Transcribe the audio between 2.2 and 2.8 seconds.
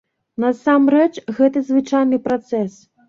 працэс.